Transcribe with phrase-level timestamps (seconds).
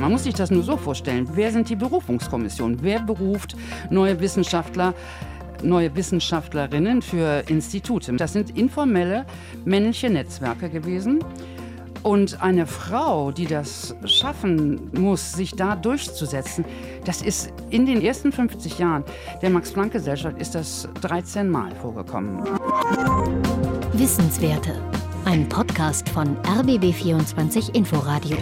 [0.00, 1.28] Man muss sich das nur so vorstellen.
[1.34, 2.78] Wer sind die Berufungskommissionen?
[2.82, 3.56] Wer beruft
[3.90, 4.94] neue Wissenschaftler?
[5.62, 8.12] neue Wissenschaftlerinnen für Institute.
[8.14, 9.24] Das sind informelle
[9.64, 11.20] männliche Netzwerke gewesen.
[12.02, 16.64] Und eine Frau, die das schaffen muss, sich da durchzusetzen,
[17.04, 19.04] das ist in den ersten 50 Jahren
[19.40, 22.42] der Max-Planck-Gesellschaft ist das 13 Mal vorgekommen.
[23.92, 24.74] Wissenswerte.
[25.24, 28.36] Ein Podcast von RBB24 Inforadio.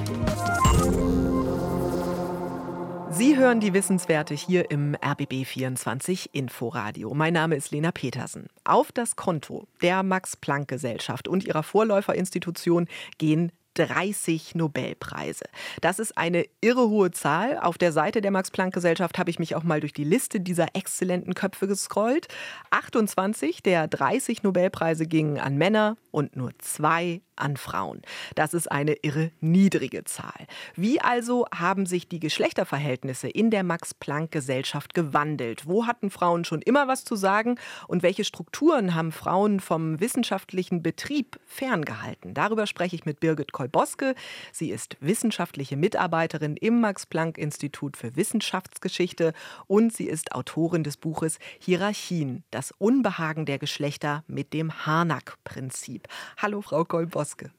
[3.11, 7.12] Sie hören die Wissenswerte hier im RBB24 Inforadio.
[7.12, 8.47] Mein Name ist Lena Petersen.
[8.65, 12.88] Auf das Konto der Max-Planck-Gesellschaft und ihrer Vorläuferinstitution
[13.19, 15.45] gehen 30 Nobelpreise.
[15.80, 17.59] Das ist eine irre hohe Zahl.
[17.59, 21.34] Auf der Seite der Max-Planck-Gesellschaft habe ich mich auch mal durch die Liste dieser exzellenten
[21.34, 22.29] Köpfe gescrollt.
[22.70, 28.03] 28 der 30 Nobelpreise gingen an Männer und nur zwei an Frauen.
[28.35, 30.47] Das ist eine irre niedrige Zahl.
[30.77, 35.66] Wie also haben sich die Geschlechterverhältnisse in der Max-Planck-Gesellschaft gewandelt?
[35.66, 37.57] Wo hatten Frauen schon immer was zu sagen
[37.88, 42.35] und welche Strukturen haben Frauen vom wissenschaftlichen Betrieb ferngehalten?
[42.35, 44.15] Darüber spreche ich mit Birgit Kolboske.
[44.52, 49.32] Sie ist wissenschaftliche Mitarbeiterin im Max-Planck-Institut für Wissenschaftsgeschichte
[49.66, 56.09] und sie ist Autorin des Buches Hierarchien, das Unbehagen der Geschlechter mit dem Harnack-Prinzip.
[56.37, 57.29] Hallo, Frau Kolboske.
[57.30, 57.50] Boske.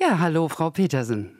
[0.00, 1.36] Ja, hallo, Frau Petersen.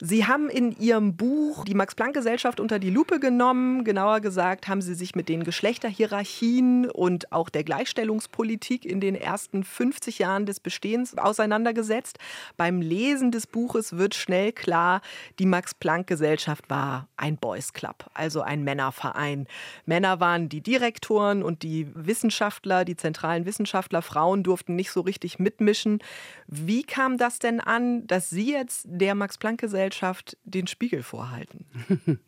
[0.00, 3.82] Sie haben in Ihrem Buch die Max-Planck-Gesellschaft unter die Lupe genommen.
[3.82, 9.64] Genauer gesagt haben Sie sich mit den Geschlechterhierarchien und auch der Gleichstellungspolitik in den ersten
[9.64, 12.18] 50 Jahren des Bestehens auseinandergesetzt.
[12.56, 15.00] Beim Lesen des Buches wird schnell klar,
[15.40, 19.48] die Max-Planck-Gesellschaft war ein Boys Club, also ein Männerverein.
[19.84, 24.02] Männer waren die Direktoren und die Wissenschaftler, die zentralen Wissenschaftler.
[24.02, 25.98] Frauen durften nicht so richtig mitmischen.
[26.46, 31.66] Wie kam das denn an, dass Sie jetzt der Max-Planck-Gesellschaft Gesellschaft den Spiegel vorhalten?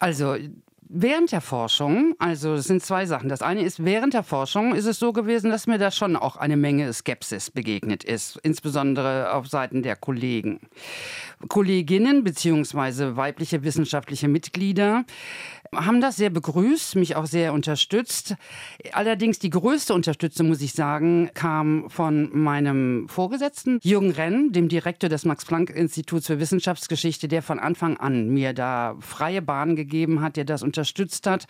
[0.00, 0.36] Also
[0.88, 3.28] Während der Forschung, also es sind zwei Sachen.
[3.28, 6.36] Das eine ist, während der Forschung ist es so gewesen, dass mir da schon auch
[6.36, 10.60] eine Menge Skepsis begegnet ist, insbesondere auf Seiten der Kollegen.
[11.48, 15.04] Kolleginnen beziehungsweise weibliche wissenschaftliche Mitglieder
[15.74, 18.36] haben das sehr begrüßt, mich auch sehr unterstützt.
[18.92, 25.08] Allerdings die größte Unterstützung, muss ich sagen, kam von meinem Vorgesetzten, Jürgen Renn, dem Direktor
[25.08, 30.44] des Max-Planck-Instituts für Wissenschaftsgeschichte, der von Anfang an mir da freie Bahn gegeben hat, der
[30.44, 31.46] das unterstützt hat,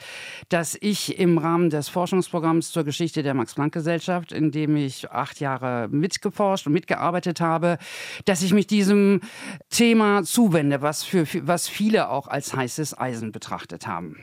[0.50, 5.88] dass ich im Rahmen des Forschungsprogramms zur Geschichte der Max-Planck-Gesellschaft, in dem ich acht Jahre
[5.88, 7.78] mitgeforscht und mitgearbeitet habe,
[8.26, 9.22] dass ich mich diesem
[9.70, 14.18] Thema zuwende, was, für, was viele auch als heißes Eisen betrachtet haben.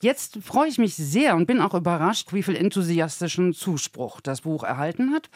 [0.00, 4.62] Jetzt freue ich mich sehr und bin auch überrascht, wie viel enthusiastischen Zuspruch das Buch
[4.62, 5.28] erhalten hat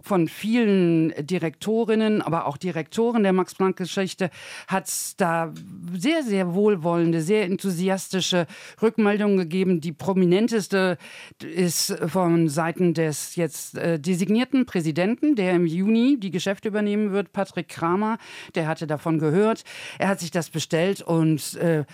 [0.00, 4.30] von vielen Direktorinnen, aber auch Direktoren der Max-Planck-Geschichte
[4.66, 4.88] hat
[5.18, 5.52] da
[5.92, 8.46] sehr, sehr wohlwollende, sehr enthusiastische
[8.80, 9.80] Rückmeldungen gegeben.
[9.80, 10.98] Die prominenteste
[11.42, 17.32] ist von Seiten des jetzt äh, designierten Präsidenten, der im Juni die Geschäfte übernehmen wird,
[17.32, 18.18] Patrick Kramer.
[18.54, 19.64] Der hatte davon gehört.
[19.98, 21.84] Er hat sich das bestellt und äh,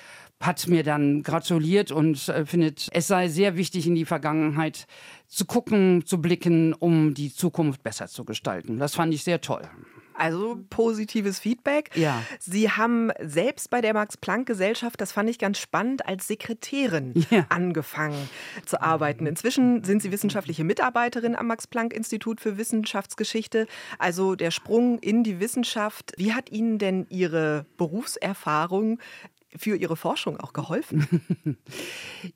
[0.41, 4.87] hat mir dann gratuliert und äh, findet, es sei sehr wichtig, in die Vergangenheit
[5.27, 8.78] zu gucken, zu blicken, um die Zukunft besser zu gestalten.
[8.78, 9.62] Das fand ich sehr toll.
[10.17, 11.91] Also positives Feedback.
[11.97, 12.22] Ja.
[12.39, 17.47] Sie haben selbst bei der Max-Planck-Gesellschaft, das fand ich ganz spannend, als Sekretärin ja.
[17.49, 18.28] angefangen
[18.65, 19.27] zu arbeiten.
[19.27, 23.66] Inzwischen sind Sie wissenschaftliche Mitarbeiterin am Max-Planck-Institut für Wissenschaftsgeschichte.
[23.99, 26.12] Also der Sprung in die Wissenschaft.
[26.16, 29.01] Wie hat Ihnen denn Ihre Berufserfahrung
[29.56, 31.20] für Ihre Forschung auch geholfen?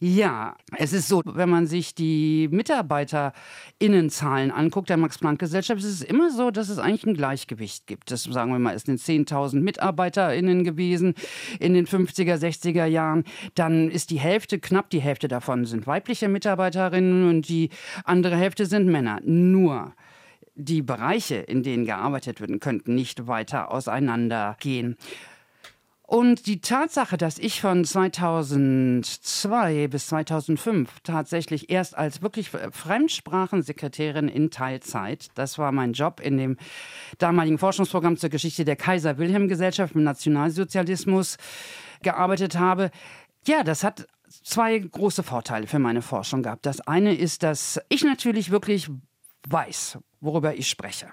[0.00, 6.30] ja, es ist so, wenn man sich die MitarbeiterInnenzahlen anguckt, der Max-Planck-Gesellschaft, ist es immer
[6.30, 8.10] so, dass es eigentlich ein Gleichgewicht gibt.
[8.10, 11.14] Das, sagen wir mal, es sind 10.000 MitarbeiterInnen gewesen
[11.60, 13.24] in den 50er, 60er Jahren.
[13.54, 17.70] Dann ist die Hälfte, knapp die Hälfte davon sind weibliche Mitarbeiterinnen und die
[18.04, 19.20] andere Hälfte sind Männer.
[19.24, 19.92] Nur
[20.54, 24.96] die Bereiche, in denen gearbeitet wird, könnten nicht weiter auseinandergehen.
[26.10, 34.50] Und die Tatsache, dass ich von 2002 bis 2005 tatsächlich erst als wirklich Fremdsprachensekretärin in
[34.50, 36.56] Teilzeit, das war mein Job in dem
[37.18, 41.36] damaligen Forschungsprogramm zur Geschichte der Kaiser-Wilhelm-Gesellschaft im Nationalsozialismus
[42.00, 42.90] gearbeitet habe,
[43.46, 46.64] ja, das hat zwei große Vorteile für meine Forschung gehabt.
[46.64, 48.88] Das eine ist, dass ich natürlich wirklich
[49.46, 51.12] weiß, worüber ich spreche.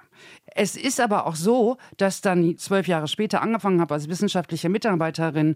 [0.54, 5.56] Es ist aber auch so, dass dann zwölf Jahre später angefangen habe, als wissenschaftliche Mitarbeiterin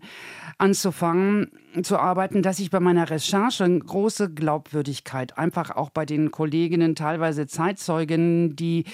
[0.58, 1.52] anzufangen
[1.84, 6.96] zu arbeiten, dass ich bei meiner Recherche eine große Glaubwürdigkeit einfach auch bei den Kolleginnen,
[6.96, 8.86] teilweise Zeitzeuginnen, die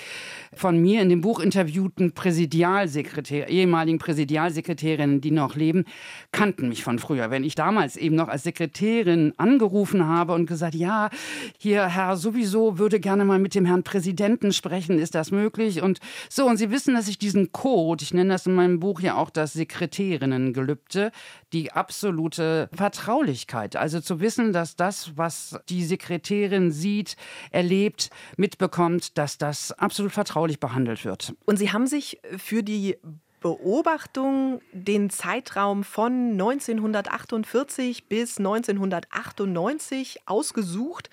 [0.53, 5.85] von mir in dem Buch interviewten Präsidialsekretär, ehemaligen Präsidialsekretärinnen, die noch leben,
[6.31, 7.31] kannten mich von früher.
[7.31, 11.09] Wenn ich damals eben noch als Sekretärin angerufen habe und gesagt, ja,
[11.57, 15.54] hier Herr sowieso würde gerne mal mit dem Herrn Präsidenten sprechen, ist das möglich?
[15.57, 15.99] Und
[16.29, 19.15] so, und Sie wissen, dass ich diesen Code, ich nenne das in meinem Buch ja
[19.15, 21.11] auch das Sekretärinnengelübde,
[21.53, 23.75] die absolute Vertraulichkeit.
[23.75, 27.15] Also zu wissen, dass das, was die Sekretärin sieht,
[27.51, 31.33] erlebt, mitbekommt, dass das absolut vertraulich behandelt wird.
[31.45, 32.97] Und Sie haben sich für die
[33.45, 41.11] Beobachtung den Zeitraum von 1948 bis 1998 ausgesucht.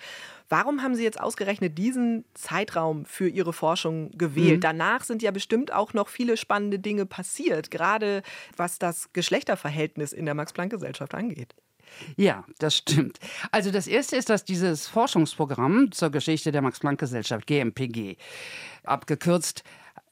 [0.53, 4.57] Warum haben Sie jetzt ausgerechnet diesen Zeitraum für Ihre Forschung gewählt?
[4.57, 4.61] Mhm.
[4.61, 8.21] Danach sind ja bestimmt auch noch viele spannende Dinge passiert, gerade
[8.55, 11.55] was das Geschlechterverhältnis in der Max-Planck-Gesellschaft angeht.
[12.17, 13.17] Ja, das stimmt.
[13.51, 18.17] Also das Erste ist, dass dieses Forschungsprogramm zur Geschichte der Max-Planck-Gesellschaft, GMPG,
[18.83, 19.63] abgekürzt,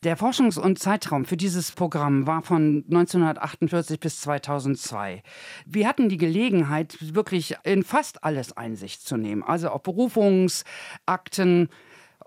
[0.04, 5.22] der Forschungs- und Zeitraum für dieses Programm war von 1948 bis 2002.
[5.66, 9.44] Wir hatten die Gelegenheit, wirklich in fast alles Einsicht zu nehmen.
[9.44, 11.70] Also auch Berufungsakten,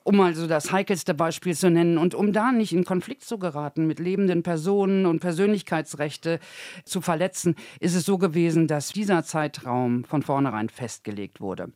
[0.04, 3.88] um also das heikelste Beispiel zu nennen und um da nicht in Konflikt zu geraten
[3.88, 6.38] mit lebenden Personen und Persönlichkeitsrechte
[6.84, 11.72] zu verletzen, ist es so gewesen, dass dieser Zeitraum von vornherein festgelegt wurde.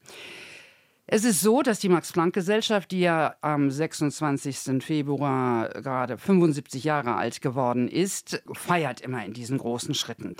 [1.10, 4.84] Es ist so, dass die Max-Planck-Gesellschaft, die ja am 26.
[4.84, 10.37] Februar gerade 75 Jahre alt geworden ist, feiert immer in diesen großen Schritten.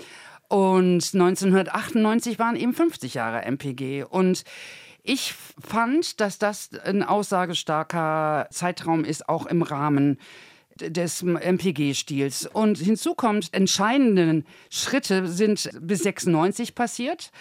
[0.47, 4.03] Und 1998 waren eben 50 Jahre MPG.
[4.03, 4.43] Und
[5.01, 10.19] ich fand, dass das ein aussagestarker Zeitraum ist, auch im Rahmen
[10.81, 12.47] des MPG-Stils.
[12.47, 17.31] Und hinzu kommt, entscheidende Schritte sind bis 96 passiert.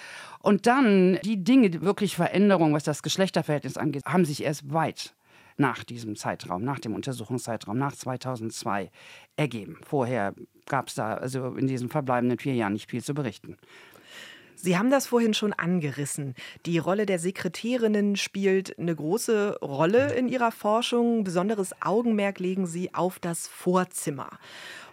[0.41, 5.15] Und dann die Dinge, wirklich Veränderungen, was das Geschlechterverhältnis angeht, haben sich erst weit
[5.57, 8.91] nach diesem Zeitraum, nach dem Untersuchungszeitraum, nach 2002
[9.37, 9.79] ergeben.
[9.85, 10.35] Vorher
[10.67, 13.57] gab es da also in diesen verbleibenden vier Jahren nicht viel zu berichten.
[14.61, 16.35] Sie haben das vorhin schon angerissen.
[16.67, 21.23] Die Rolle der Sekretärinnen spielt eine große Rolle in Ihrer Forschung.
[21.23, 24.31] Besonderes Augenmerk legen Sie auf das Vorzimmer.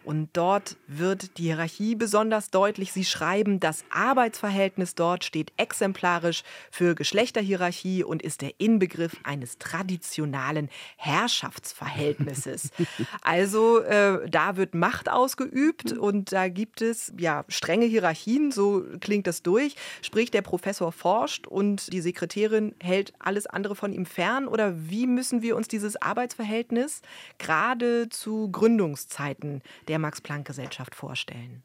[0.06, 2.94] Und dort wird die Hierarchie besonders deutlich.
[2.94, 10.70] Sie schreiben, das Arbeitsverhältnis dort steht exemplarisch für Geschlechterhierarchie und ist der Inbegriff eines traditionalen
[10.98, 12.70] Herrschaftsverhältnisses.
[13.22, 19.26] also äh, da wird Macht ausgeübt und da gibt es ja strenge Hierarchien, so klingt
[19.26, 19.76] das durch.
[20.04, 24.48] Sprich, der Professor forscht und die Sekretärin hält alles andere von ihm fern.
[24.48, 27.02] Oder wie müssen wir uns dieses Arbeitsverhältnis
[27.40, 31.64] gerade zu Gründungszeiten der der Max-Planck-Gesellschaft vorstellen?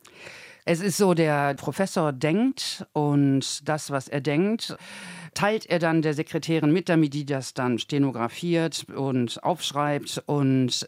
[0.64, 4.76] Es ist so, der Professor denkt und das, was er denkt,
[5.34, 10.86] teilt er dann der Sekretärin mit, damit die das dann stenografiert und aufschreibt und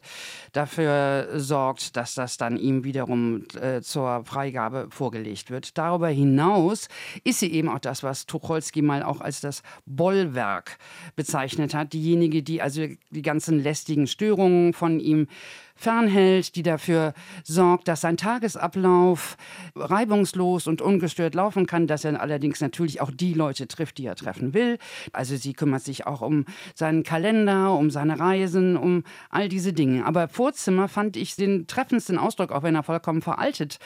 [0.53, 5.79] dafür sorgt, dass das dann ihm wiederum äh, zur Freigabe vorgelegt wird.
[5.79, 6.89] Darüber hinaus
[7.25, 10.79] ist sie eben auch das, was Tucholsky mal auch als das Bollwerk
[11.17, 11.93] bezeichnet hat.
[11.93, 15.29] Diejenige, die also die ganzen lästigen Störungen von ihm
[15.75, 17.15] fernhält, die dafür
[17.45, 19.37] sorgt, dass sein Tagesablauf
[19.75, 24.17] reibungslos und ungestört laufen kann, dass er allerdings natürlich auch die Leute trifft, die er
[24.17, 24.79] treffen will.
[25.13, 30.05] Also sie kümmert sich auch um seinen Kalender, um seine Reisen, um all diese Dinge.
[30.07, 33.79] Aber Vorzimmer fand ich den treffendsten Ausdruck, auch wenn er vollkommen veraltet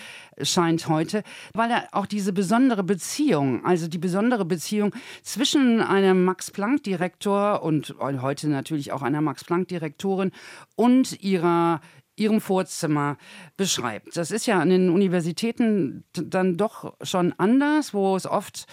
[0.42, 1.22] scheint heute,
[1.54, 8.48] weil er auch diese besondere Beziehung, also die besondere Beziehung zwischen einem Max-Planck-Direktor und heute
[8.48, 10.32] natürlich auch einer Max-Planck-Direktorin
[10.74, 11.80] und ihrer
[12.16, 13.16] ihrem Vorzimmer
[13.56, 14.16] beschreibt.
[14.16, 18.66] Das ist ja an den Universitäten dann doch schon anders, wo es oft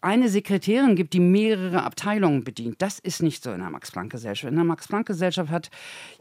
[0.00, 2.80] eine Sekretärin gibt, die mehrere Abteilungen bedient.
[2.80, 4.50] Das ist nicht so in der Max-Planck-Gesellschaft.
[4.50, 5.70] In der Max-Planck-Gesellschaft hat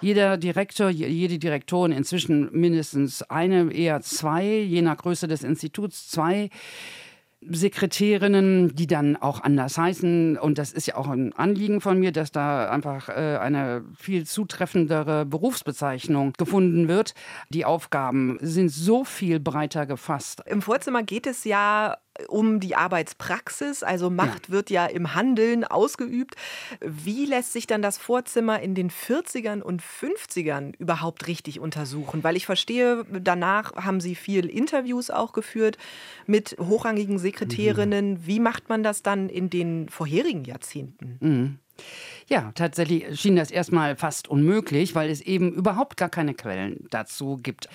[0.01, 6.49] jeder Direktor, jede Direktorin inzwischen mindestens eine, eher zwei, je nach Größe des Instituts, zwei
[7.49, 10.37] Sekretärinnen, die dann auch anders heißen.
[10.37, 14.25] Und das ist ja auch ein Anliegen von mir, dass da einfach äh, eine viel
[14.25, 17.13] zutreffendere Berufsbezeichnung gefunden wird.
[17.49, 20.41] Die Aufgaben sind so viel breiter gefasst.
[20.45, 21.97] Im Vorzimmer geht es ja
[22.27, 24.53] um die Arbeitspraxis, also Macht ja.
[24.53, 26.35] wird ja im Handeln ausgeübt.
[26.79, 32.23] Wie lässt sich dann das Vorzimmer in den 40ern und 50ern überhaupt richtig untersuchen?
[32.23, 35.77] Weil ich verstehe, danach haben Sie viel Interviews auch geführt
[36.27, 38.11] mit hochrangigen Sekretärinnen.
[38.11, 38.27] Mhm.
[38.27, 41.17] Wie macht man das dann in den vorherigen Jahrzehnten?
[41.19, 41.59] Mhm.
[42.27, 47.37] Ja, tatsächlich schien das erstmal fast unmöglich, weil es eben überhaupt gar keine Quellen dazu
[47.37, 47.67] gibt.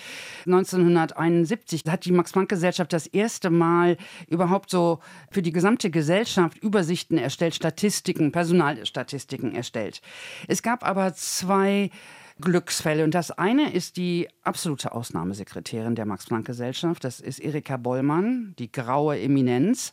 [0.46, 5.00] 1971 hat die Max-Planck-Gesellschaft das erste Mal überhaupt so
[5.30, 10.00] für die gesamte Gesellschaft Übersichten erstellt, Statistiken, Personalstatistiken erstellt.
[10.46, 11.90] Es gab aber zwei
[12.40, 13.04] Glücksfälle.
[13.04, 17.04] Und das eine ist die absolute Ausnahmesekretärin der Max-Planck-Gesellschaft.
[17.04, 19.92] Das ist Erika Bollmann, die graue Eminenz.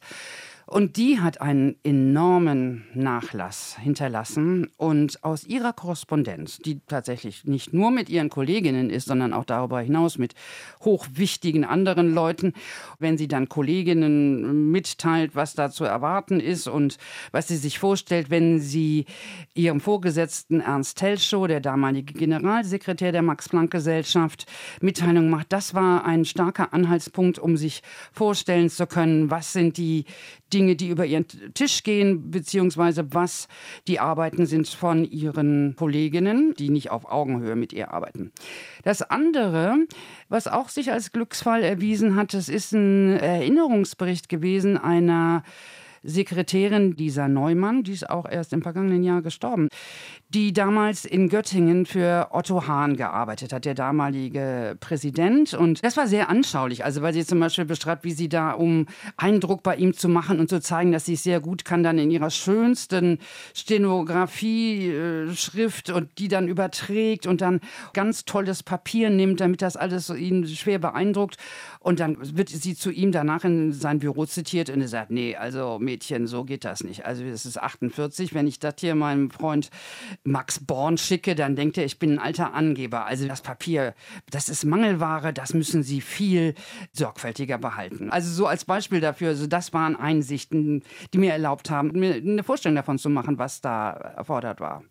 [0.68, 4.72] Und die hat einen enormen Nachlass hinterlassen.
[4.78, 9.80] Und aus ihrer Korrespondenz, die tatsächlich nicht nur mit ihren Kolleginnen ist, sondern auch darüber
[9.80, 10.34] hinaus mit
[10.84, 12.54] hochwichtigen anderen Leuten,
[12.98, 16.98] wenn sie dann Kolleginnen mitteilt, was da zu erwarten ist und
[17.32, 19.06] was sie sich vorstellt, wenn sie
[19.54, 24.48] ihrem Vorgesetzten Ernst Telschow, der damalige Generalsekretär der Max-Planck-Gesellschaft,
[24.82, 25.54] Mitteilung macht.
[25.54, 30.06] Das war ein starker Anhaltspunkt, um sich vorstellen zu können, was sind die
[30.56, 33.50] Dinge, die über ihren Tisch gehen, beziehungsweise was
[33.88, 38.32] die Arbeiten sind von ihren Kolleginnen, die nicht auf Augenhöhe mit ihr arbeiten.
[38.84, 39.76] Das andere,
[40.30, 45.44] was auch sich als Glücksfall erwiesen hat, das ist ein Erinnerungsbericht gewesen einer
[46.06, 49.68] Sekretärin dieser Neumann, die ist auch erst im vergangenen Jahr gestorben,
[50.30, 55.54] die damals in Göttingen für Otto Hahn gearbeitet hat, der damalige Präsident.
[55.54, 58.86] Und das war sehr anschaulich, also weil sie zum Beispiel beschreibt, wie sie da, um
[59.18, 61.98] Eindruck bei ihm zu machen und zu zeigen, dass sie es sehr gut kann, dann
[61.98, 63.18] in ihrer schönsten
[63.54, 67.62] Stenografie-Schrift und die dann überträgt und dann
[67.94, 71.38] ganz tolles Papier nimmt, damit das alles ihn schwer beeindruckt.
[71.80, 75.36] Und dann wird sie zu ihm danach in sein Büro zitiert und er sagt, nee,
[75.36, 77.06] also Mädchen, so geht das nicht.
[77.06, 79.70] Also es ist 48, wenn ich das hier meinem Freund
[80.26, 83.06] Max Born schicke, dann denkt er, ich bin ein alter Angeber.
[83.06, 83.94] Also das Papier,
[84.30, 86.54] das ist Mangelware, das müssen Sie viel
[86.92, 88.10] sorgfältiger behalten.
[88.10, 90.84] Also so als Beispiel dafür, also das waren Einsichten,
[91.14, 94.84] die mir erlaubt haben, mir eine Vorstellung davon zu machen, was da erfordert war.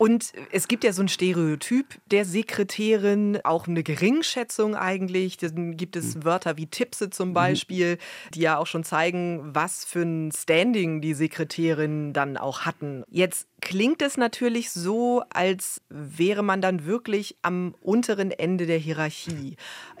[0.00, 5.36] Und es gibt ja so ein Stereotyp der Sekretärin, auch eine Geringschätzung eigentlich.
[5.36, 6.24] Dann gibt es hm.
[6.24, 7.34] Wörter wie Tipse zum mhm.
[7.34, 7.98] Beispiel,
[8.32, 13.04] die ja auch schon zeigen, was für ein Standing die Sekretärin dann auch hatten.
[13.10, 19.56] Jetzt klingt es natürlich so, als wäre man dann wirklich am unteren Ende der Hierarchie.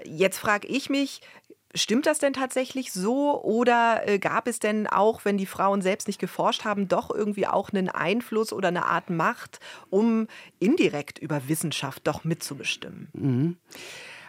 [0.06, 1.20] Jetzt frage ich mich,
[1.74, 6.08] Stimmt das denn tatsächlich so oder äh, gab es denn auch, wenn die Frauen selbst
[6.08, 10.26] nicht geforscht haben, doch irgendwie auch einen Einfluss oder eine Art Macht, um
[10.58, 13.08] indirekt über Wissenschaft doch mitzubestimmen?
[13.12, 13.56] Mhm.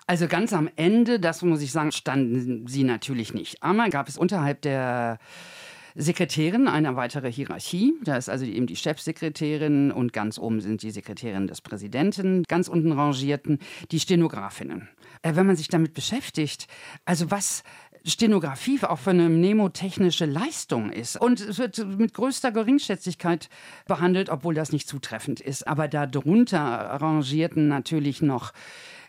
[0.06, 3.64] Also ganz am Ende, das muss ich sagen, standen sie natürlich nicht.
[3.64, 5.20] Einmal gab es unterhalb der
[5.96, 7.94] Sekretärin eine weitere Hierarchie.
[8.04, 12.44] Da ist also eben die Chefsekretärin und ganz oben sind die Sekretärinnen des Präsidenten.
[12.48, 13.60] Ganz unten rangierten
[13.92, 14.90] die Stenografinnen.
[15.22, 16.68] Äh, wenn man sich damit beschäftigt,
[17.06, 17.64] also was
[18.04, 21.22] Stenografie auch für eine mnemotechnische Leistung ist.
[21.22, 23.50] Und es wird mit größter Geringschätzigkeit
[23.86, 25.68] behandelt, obwohl das nicht zutreffend ist.
[25.68, 28.54] Aber darunter rangierten natürlich noch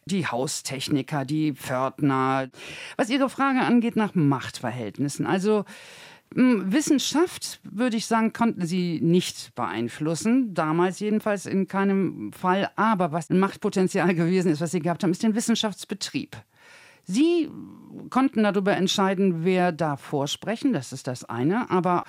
[0.04, 2.50] die Haustechniker, die Pförtner.
[2.96, 5.26] Was Ihre Frage angeht nach Machtverhältnissen.
[5.26, 5.64] Also
[6.34, 10.54] Wissenschaft, würde ich sagen, konnten sie nicht beeinflussen.
[10.54, 12.70] Damals jedenfalls in keinem Fall.
[12.76, 16.36] Aber was ein Machtpotenzial gewesen ist, was sie gehabt haben, ist den Wissenschaftsbetrieb.
[17.04, 17.50] Sie
[18.10, 21.70] konnten darüber entscheiden, wer darf vorsprechen, das ist das eine.
[21.70, 22.04] Aber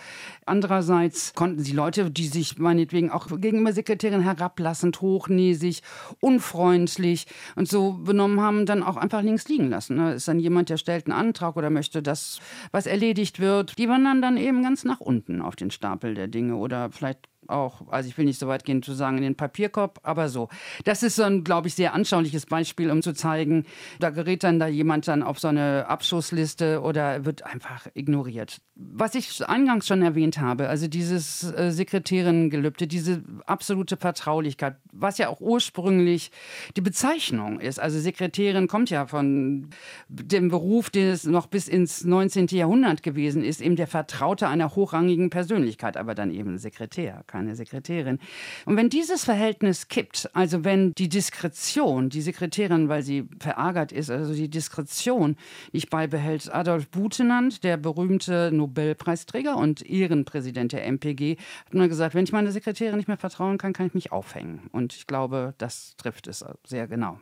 [0.45, 5.81] andererseits konnten sie Leute, die sich meinetwegen auch gegenüber Sekretärin herablassend, hochnäsig,
[6.19, 9.97] unfreundlich und so benommen haben, dann auch einfach links liegen lassen.
[9.97, 12.39] Da ist dann jemand, der stellt einen Antrag oder möchte, dass
[12.71, 13.77] was erledigt wird.
[13.77, 17.87] Die wandern dann eben ganz nach unten auf den Stapel der Dinge oder vielleicht auch,
[17.89, 20.49] also ich will nicht so weit gehen zu sagen in den Papierkorb, aber so.
[20.83, 23.65] Das ist so ein, glaube ich, sehr anschauliches Beispiel, um zu zeigen,
[23.99, 28.61] da gerät dann da jemand dann auf so eine Abschussliste oder wird einfach ignoriert.
[28.75, 35.29] Was ich eingangs schon erwähnt habe, also dieses äh, Sekretärinnengelübde, diese absolute Vertraulichkeit, was ja
[35.29, 36.31] auch ursprünglich
[36.75, 37.79] die Bezeichnung ist.
[37.79, 39.69] Also Sekretärin kommt ja von
[40.07, 42.47] dem Beruf, den es noch bis ins 19.
[42.47, 48.19] Jahrhundert gewesen ist, eben der Vertraute einer hochrangigen Persönlichkeit, aber dann eben Sekretär keine Sekretärin.
[48.65, 54.11] Und wenn dieses Verhältnis kippt, also wenn die Diskretion, die Sekretärin, weil sie verärgert ist,
[54.11, 55.35] also die Diskretion
[55.71, 62.23] nicht beibehält, Adolf Butenandt, der berühmte Nobelpreisträger und Ehrenpräsident der MPG, hat mal gesagt, wenn
[62.23, 64.69] ich meiner Sekretärin nicht mehr vertrauen kann, kann ich mich aufhängen.
[64.71, 67.19] Und ich glaube, das trifft es sehr genau.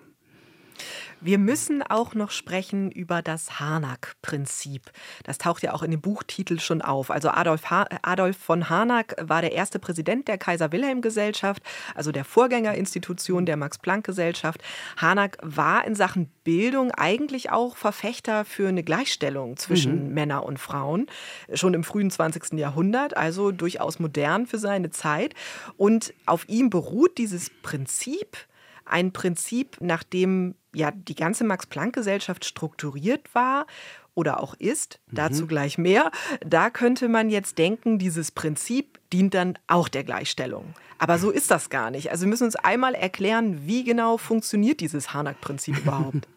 [1.20, 4.92] Wir müssen auch noch sprechen über das Harnack-Prinzip.
[5.24, 7.12] Das taucht ja auch in dem Buchtitel schon auf.
[7.12, 11.62] Also Adolf, ha Adolf von Harnack war der erste Präsident der Kaiser-Wilhelm-Gesellschaft,
[11.94, 14.62] also der Vorgängerinstitution der Max-Planck-Gesellschaft.
[14.98, 20.14] Harnack war in Sachen Bildung eigentlich auch Verfechter für eine Gleichstellung zwischen mhm.
[20.14, 21.06] Männern und Frauen,
[21.54, 22.54] schon im frühen 20.
[22.54, 25.36] Jahrhundert, also durchaus modern für seine Zeit.
[25.78, 28.38] Und auf ihm beruht dieses Prinzip,
[28.86, 33.66] ein Prinzip, nach dem ja die ganze Max-Planck-Gesellschaft strukturiert war
[34.13, 35.16] oder auch ist, mhm.
[35.16, 36.12] dazu gleich mehr.
[36.46, 40.74] Da könnte man jetzt denken, dieses Prinzip dient dann auch der Gleichstellung.
[40.98, 42.12] Aber so ist das gar nicht.
[42.12, 46.28] Also wir müssen uns einmal erklären, wie genau funktioniert dieses Harnack-Prinzip überhaupt.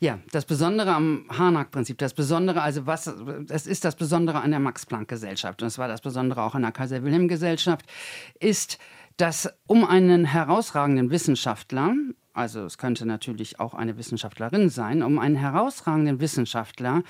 [0.00, 3.06] Ja, das Besondere am Harnack-Prinzip, das Besondere, also was,
[3.48, 6.72] es ist das Besondere an der Max-Planck-Gesellschaft und es war das Besondere auch an der
[6.72, 7.86] Kaiser-Wilhelm-Gesellschaft,
[8.38, 8.78] ist,
[9.16, 11.94] dass um einen herausragenden Wissenschaftler,
[12.34, 17.02] also es könnte natürlich auch eine Wissenschaftlerin sein, um einen herausragenden Wissenschaftler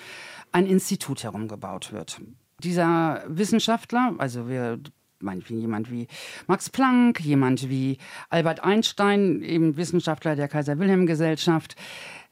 [0.53, 2.21] ein Institut herumgebaut wird.
[2.63, 4.79] Dieser Wissenschaftler, also wir
[5.21, 6.07] meinetwegen jemand wie
[6.47, 11.75] Max Planck, jemand wie Albert Einstein, eben Wissenschaftler der Kaiser-Wilhelm-Gesellschaft,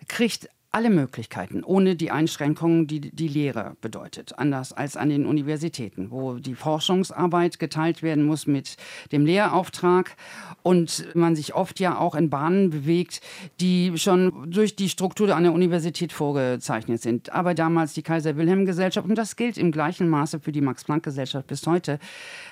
[0.07, 4.39] kriegt alle Möglichkeiten, ohne die Einschränkungen, die die Lehre bedeutet.
[4.39, 8.77] Anders als an den Universitäten, wo die Forschungsarbeit geteilt werden muss mit
[9.13, 10.17] dem Lehrauftrag
[10.63, 13.21] und man sich oft ja auch in Bahnen bewegt,
[13.61, 17.31] die schon durch die Struktur an der Universität vorgezeichnet sind.
[17.33, 21.99] Aber damals die Kaiser-Wilhelm-Gesellschaft, und das gilt im gleichen Maße für die Max-Planck-Gesellschaft bis heute,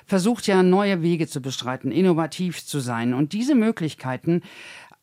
[0.04, 3.14] versucht ja neue Wege zu bestreiten, innovativ zu sein.
[3.14, 4.42] Und diese Möglichkeiten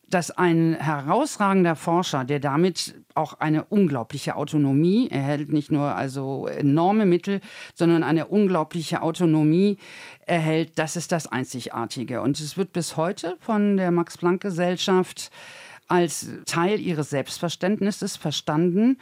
[0.09, 7.05] dass ein herausragender Forscher, der damit auch eine unglaubliche Autonomie erhält, nicht nur also enorme
[7.05, 7.41] Mittel,
[7.73, 9.77] sondern eine unglaubliche Autonomie
[10.25, 12.21] erhält, das ist das Einzigartige.
[12.21, 15.29] Und es wird bis heute von der Max-Planck-Gesellschaft
[15.87, 18.97] als Teil ihres Selbstverständnisses verstanden.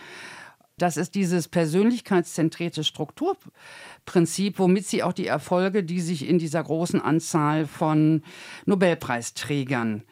[0.78, 7.02] Das ist dieses persönlichkeitszentrierte Strukturprinzip, womit sie auch die Erfolge, die sich in dieser großen
[7.02, 8.24] Anzahl von
[8.66, 10.04] Nobelpreisträgern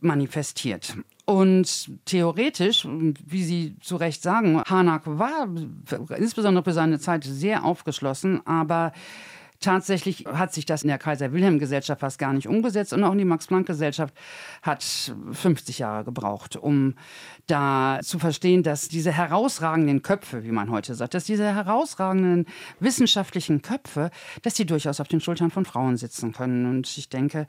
[0.00, 0.96] manifestiert.
[1.24, 5.48] Und theoretisch, wie Sie zu Recht sagen, Harnack war
[6.16, 8.92] insbesondere für seine Zeit sehr aufgeschlossen, aber
[9.60, 14.14] Tatsächlich hat sich das in der Kaiser-Wilhelm-Gesellschaft fast gar nicht umgesetzt und auch die Max-Planck-Gesellschaft
[14.62, 14.82] hat
[15.32, 16.94] 50 Jahre gebraucht, um
[17.46, 22.46] da zu verstehen, dass diese herausragenden Köpfe, wie man heute sagt, dass diese herausragenden
[22.78, 26.64] wissenschaftlichen Köpfe, dass die durchaus auf den Schultern von Frauen sitzen können.
[26.64, 27.46] Und ich denke,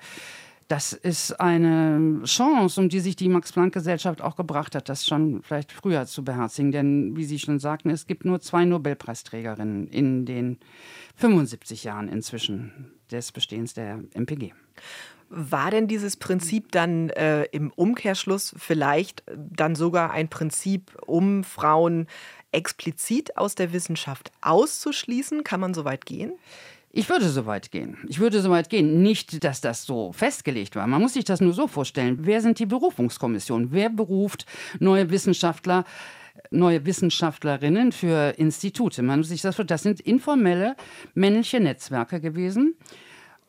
[0.71, 5.73] das ist eine Chance, um die sich die Max-Planck-Gesellschaft auch gebracht hat, das schon vielleicht
[5.73, 6.71] früher zu beherzigen.
[6.71, 10.59] Denn, wie Sie schon sagten, es gibt nur zwei Nobelpreisträgerinnen in den
[11.17, 14.53] 75 Jahren inzwischen des Bestehens der MPG.
[15.29, 22.07] War denn dieses Prinzip dann äh, im Umkehrschluss vielleicht dann sogar ein Prinzip, um Frauen
[22.53, 25.43] explizit aus der Wissenschaft auszuschließen?
[25.43, 26.31] Kann man so weit gehen?
[26.93, 27.97] Ich würde so weit gehen.
[28.09, 29.01] Ich würde so weit gehen.
[29.01, 30.87] Nicht, dass das so festgelegt war.
[30.87, 32.17] Man muss sich das nur so vorstellen.
[32.21, 33.71] Wer sind die Berufungskommissionen?
[33.71, 34.45] Wer beruft
[34.79, 35.85] neue Wissenschaftler?
[36.49, 39.01] neue Wissenschaftlerinnen für Institute.
[39.03, 39.57] Man muss sich das.
[39.67, 40.75] Das sind informelle
[41.13, 42.75] männliche Netzwerke gewesen.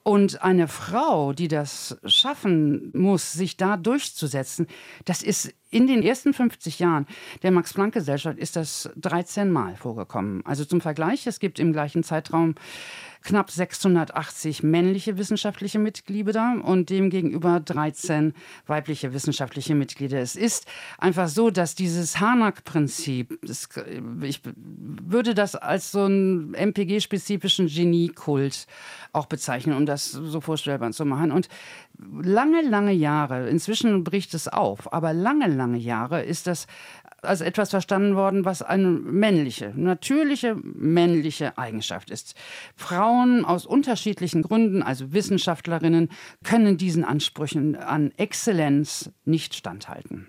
[0.02, 4.66] Und eine Frau, die das schaffen muss, sich da durchzusetzen,
[5.04, 7.06] das ist in den ersten 50 Jahren
[7.42, 10.42] der Max-Planck-Gesellschaft ist das 13 Mal vorgekommen.
[10.44, 12.54] Also zum Vergleich, es gibt im gleichen Zeitraum
[13.22, 18.34] knapp 680 männliche wissenschaftliche Mitglieder und demgegenüber 13
[18.66, 20.18] weibliche wissenschaftliche Mitglieder.
[20.18, 20.66] Es ist
[20.98, 23.38] einfach so, dass dieses Harnack-Prinzip,
[24.22, 28.66] ich würde das als so einen MPG-spezifischen Geniekult
[29.12, 31.32] auch bezeichnen, um das so vorstellbar zu machen.
[31.32, 31.48] Und
[32.22, 36.66] lange, lange Jahre, inzwischen bricht es auf, aber lange, lange Jahre ist das
[37.22, 42.34] als etwas verstanden worden, was eine männliche, natürliche männliche Eigenschaft ist.
[42.74, 46.08] Frauen aus unterschiedlichen Gründen, also Wissenschaftlerinnen,
[46.42, 50.26] können diesen Ansprüchen an Exzellenz nicht standhalten.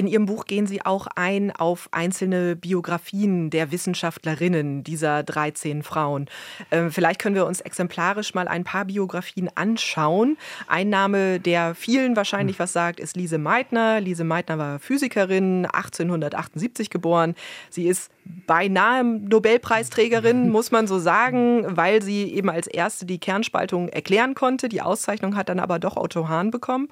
[0.00, 6.24] In Ihrem Buch gehen Sie auch ein auf einzelne Biografien der Wissenschaftlerinnen dieser 13 Frauen.
[6.70, 10.38] Ähm, vielleicht können wir uns exemplarisch mal ein paar Biografien anschauen.
[10.68, 14.00] Ein Name, der vielen wahrscheinlich was sagt, ist Lise Meitner.
[14.00, 17.34] Lise Meitner war Physikerin, 1878 geboren.
[17.68, 18.10] Sie ist
[18.46, 24.70] beinahe Nobelpreisträgerin, muss man so sagen, weil sie eben als erste die Kernspaltung erklären konnte.
[24.70, 26.88] Die Auszeichnung hat dann aber doch Otto Hahn bekommen.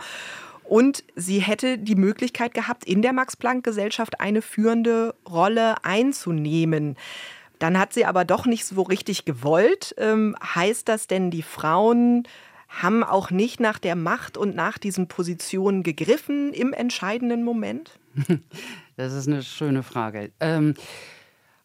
[0.68, 6.96] Und sie hätte die Möglichkeit gehabt, in der Max-Planck-Gesellschaft eine führende Rolle einzunehmen.
[7.58, 9.94] Dann hat sie aber doch nicht so richtig gewollt.
[9.96, 12.24] Ähm, heißt das denn, die Frauen
[12.68, 17.98] haben auch nicht nach der Macht und nach diesen Positionen gegriffen im entscheidenden Moment?
[18.96, 20.32] Das ist eine schöne Frage.
[20.40, 20.74] Ähm,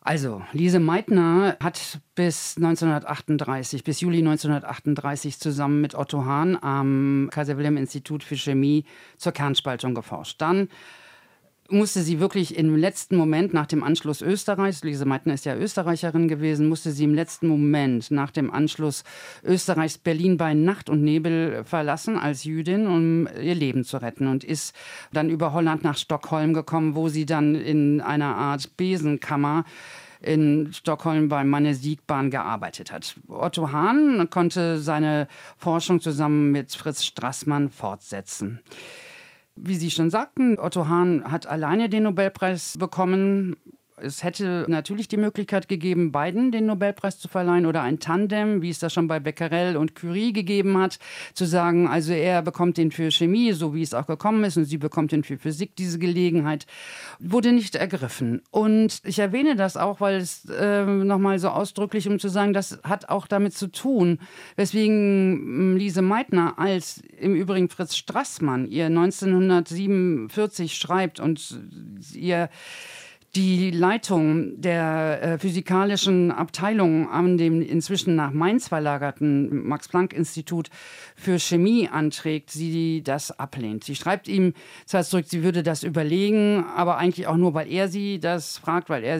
[0.05, 7.57] also, Lise Meitner hat bis 1938, bis Juli 1938 zusammen mit Otto Hahn am Kaiser
[7.57, 8.83] Wilhelm Institut für Chemie
[9.17, 10.41] zur Kernspaltung geforscht.
[10.41, 10.67] Dann
[11.73, 16.27] musste sie wirklich im letzten Moment nach dem Anschluss Österreichs, Lise Meitner ist ja Österreicherin
[16.27, 19.03] gewesen, musste sie im letzten Moment nach dem Anschluss
[19.43, 24.43] Österreichs Berlin bei Nacht und Nebel verlassen als Jüdin, um ihr Leben zu retten und
[24.43, 24.75] ist
[25.11, 29.65] dann über Holland nach Stockholm gekommen, wo sie dann in einer Art Besenkammer
[30.21, 33.15] in Stockholm bei Manne Siegbahn gearbeitet hat.
[33.27, 38.61] Otto Hahn konnte seine Forschung zusammen mit Fritz Strassmann fortsetzen.
[39.55, 43.55] Wie Sie schon sagten, Otto Hahn hat alleine den Nobelpreis bekommen
[43.97, 48.69] es hätte natürlich die Möglichkeit gegeben, beiden den Nobelpreis zu verleihen oder ein Tandem, wie
[48.69, 50.99] es das schon bei Becquerel und Curie gegeben hat,
[51.33, 54.65] zu sagen, also er bekommt den für Chemie, so wie es auch gekommen ist, und
[54.65, 55.75] sie bekommt den für Physik.
[55.75, 56.65] Diese Gelegenheit
[57.19, 58.41] wurde nicht ergriffen.
[58.51, 62.79] Und ich erwähne das auch, weil es äh, nochmal so ausdrücklich, um zu sagen, das
[62.83, 64.19] hat auch damit zu tun,
[64.55, 71.59] weswegen hm, Lise Meitner als im Übrigen Fritz Strassmann ihr 1947 schreibt und
[72.13, 72.49] ihr
[73.35, 80.69] die Leitung der äh, physikalischen Abteilung an dem inzwischen nach Mainz verlagerten Max-Planck-Institut
[81.15, 83.85] für Chemie anträgt, sie das ablehnt.
[83.85, 84.53] Sie schreibt ihm
[84.85, 88.89] zwar zurück, sie würde das überlegen, aber eigentlich auch nur, weil er sie das fragt,
[88.89, 89.19] weil er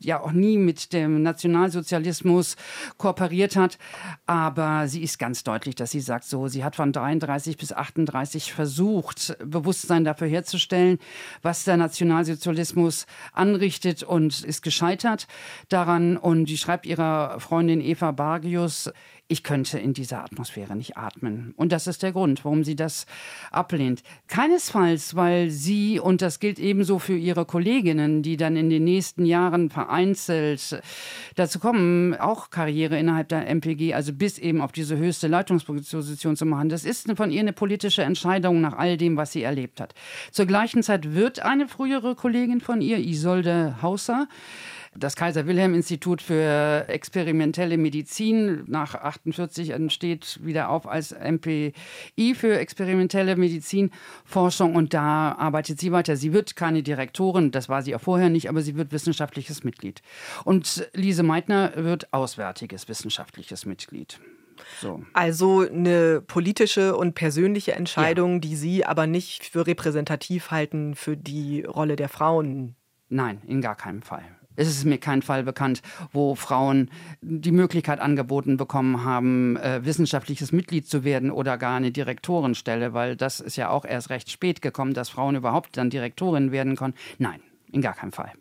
[0.00, 2.56] ja auch nie mit dem Nationalsozialismus
[2.96, 3.76] kooperiert hat.
[4.24, 8.54] Aber sie ist ganz deutlich, dass sie sagt, so, sie hat von 33 bis 38
[8.54, 10.98] versucht, Bewusstsein dafür herzustellen,
[11.42, 15.26] was der Nationalsozialismus an anrichtet und ist gescheitert
[15.68, 16.16] daran.
[16.16, 18.90] Und die schreibt ihrer Freundin Eva Bargius,
[19.30, 21.54] ich könnte in dieser Atmosphäre nicht atmen.
[21.56, 23.06] Und das ist der Grund, warum sie das
[23.52, 24.02] ablehnt.
[24.26, 29.24] Keinesfalls, weil sie, und das gilt ebenso für ihre Kolleginnen, die dann in den nächsten
[29.24, 30.82] Jahren vereinzelt
[31.36, 36.44] dazu kommen, auch Karriere innerhalb der MPG, also bis eben auf diese höchste Leitungsposition zu
[36.44, 36.68] machen.
[36.68, 39.94] Das ist von ihr eine politische Entscheidung nach all dem, was sie erlebt hat.
[40.32, 42.98] Zur gleichen Zeit wird eine frühere Kollegin von ihr,
[43.40, 44.28] Isolde Hauser,
[44.94, 52.58] das Kaiser Wilhelm Institut für experimentelle Medizin nach 48 entsteht wieder auf als MPI für
[52.58, 56.16] experimentelle Medizinforschung und da arbeitet sie weiter.
[56.16, 60.02] Sie wird keine Direktorin, das war sie auch vorher nicht, aber sie wird wissenschaftliches Mitglied.
[60.44, 64.20] Und Lise Meitner wird auswärtiges wissenschaftliches Mitglied.
[64.80, 65.02] So.
[65.14, 68.38] Also eine politische und persönliche Entscheidung, ja.
[68.40, 72.76] die Sie aber nicht für repräsentativ halten für die Rolle der Frauen.
[73.10, 74.22] Nein, in gar keinem Fall.
[74.56, 75.80] Es ist mir kein Fall bekannt,
[76.12, 76.90] wo Frauen
[77.22, 83.16] die Möglichkeit angeboten bekommen haben, äh, wissenschaftliches Mitglied zu werden oder gar eine Direktorenstelle, weil
[83.16, 86.94] das ist ja auch erst recht spät gekommen, dass Frauen überhaupt dann Direktorin werden können.
[87.18, 87.40] Nein,
[87.72, 88.32] in gar keinem Fall.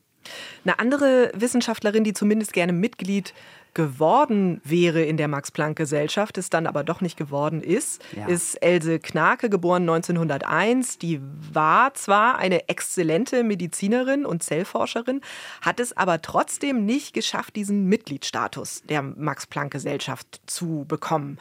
[0.66, 3.34] Eine andere Wissenschaftlerin, die zumindest gerne Mitglied
[3.74, 8.28] geworden wäre in der Max-Planck-Gesellschaft, es dann aber doch nicht geworden ist, ja.
[8.28, 10.98] ist Else Knake, geboren 1901.
[10.98, 15.22] Die war zwar eine exzellente Medizinerin und Zellforscherin,
[15.62, 21.38] hat es aber trotzdem nicht geschafft, diesen Mitgliedsstatus der Max-Planck-Gesellschaft zu bekommen.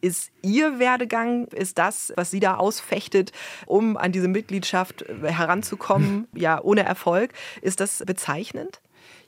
[0.00, 3.32] Ist Ihr Werdegang, ist das, was sie da ausfechtet,
[3.66, 8.80] um an diese Mitgliedschaft heranzukommen, ja, ohne Erfolg, ist das bezeichnend?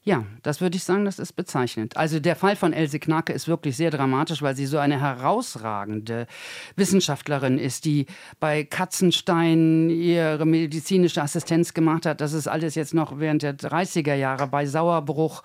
[0.07, 1.97] Ja, das würde ich sagen, das ist bezeichnend.
[1.97, 6.27] Also der Fall von Else Knacke ist wirklich sehr dramatisch, weil sie so eine herausragende
[6.77, 8.05] Wissenschaftlerin ist, die
[8.39, 12.21] bei Katzenstein ihre medizinische Assistenz gemacht hat.
[12.21, 15.43] Das ist alles jetzt noch während der 30er Jahre bei Sauerbruch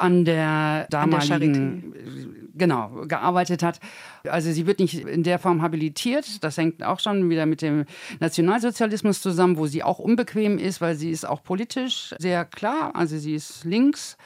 [0.00, 3.80] an der damaligen, an der genau, gearbeitet hat.
[4.24, 6.44] Also sie wird nicht in der Form habilitiert.
[6.44, 7.86] Das hängt auch schon wieder mit dem
[8.20, 12.94] Nationalsozialismus zusammen, wo sie auch unbequem ist, weil sie ist auch politisch sehr klar.
[12.94, 14.16] Also sie ist links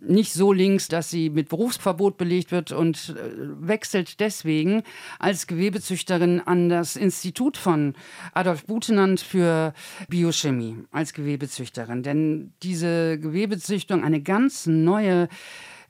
[0.00, 3.22] nicht so links, dass sie mit Berufsverbot belegt wird und äh,
[3.60, 4.82] wechselt deswegen
[5.18, 7.94] als Gewebezüchterin an das Institut von
[8.32, 9.74] Adolf Butenandt für
[10.08, 12.02] Biochemie als Gewebezüchterin.
[12.02, 15.28] Denn diese Gewebezüchtung eine ganz neue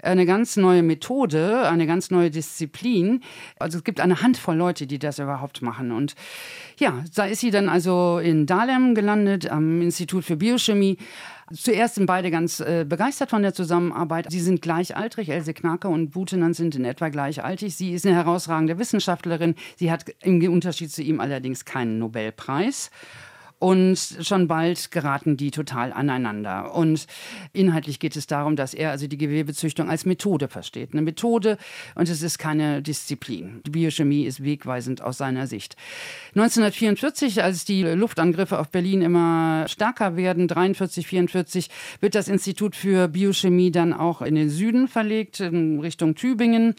[0.02, 3.22] eine ganz neue Methode, eine ganz neue Disziplin.
[3.58, 5.92] Also es gibt eine Handvoll Leute, die das überhaupt machen.
[5.92, 6.14] Und
[6.78, 10.96] ja, da ist sie dann also in Dahlem gelandet, am Institut für Biochemie.
[11.52, 14.30] Zuerst sind beide ganz äh, begeistert von der Zusammenarbeit.
[14.30, 15.30] Sie sind gleichaltrig.
[15.30, 17.74] Else Knake und Butenan sind in etwa gleichaltrig.
[17.74, 19.56] Sie ist eine herausragende Wissenschaftlerin.
[19.76, 22.90] Sie hat im Unterschied zu ihm allerdings keinen Nobelpreis.
[23.60, 26.74] Und schon bald geraten die total aneinander.
[26.74, 27.06] Und
[27.52, 30.94] inhaltlich geht es darum, dass er also die Gewebezüchtung als Methode versteht.
[30.94, 31.58] Eine Methode
[31.94, 33.60] und es ist keine Disziplin.
[33.66, 35.76] Die Biochemie ist wegweisend aus seiner Sicht.
[36.34, 41.68] 1944, als die Luftangriffe auf Berlin immer stärker werden, 43, 44,
[42.00, 46.76] wird das Institut für Biochemie dann auch in den Süden verlegt, in Richtung Tübingen.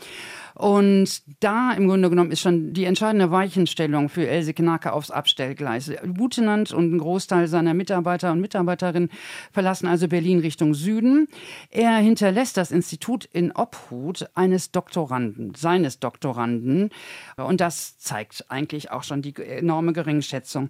[0.62, 5.92] Und da im Grunde genommen ist schon die entscheidende Weichenstellung für Else Knake aufs Abstellgleis.
[6.06, 9.10] Butenandt und ein Großteil seiner Mitarbeiter und Mitarbeiterinnen
[9.52, 11.28] verlassen also Berlin Richtung Süden.
[11.72, 16.92] Er hinterlässt das Institut in Obhut eines Doktoranden, seines Doktoranden.
[17.38, 20.70] Und das zeigt eigentlich auch schon die enorme Geringschätzung.